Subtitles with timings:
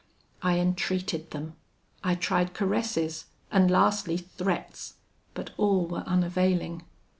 [0.41, 1.53] I entreated them;
[2.03, 4.95] I tried caresses, and lastly threats;
[5.35, 6.81] but all were unavailing.